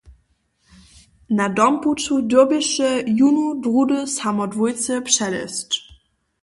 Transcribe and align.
Na 1.39 1.45
dompuću 1.59 2.17
dyrbješe 2.33 2.89
jónu, 3.21 3.45
druhdy 3.63 4.01
samo 4.17 4.51
dwójce 4.57 5.01
přelězć. 5.09 5.81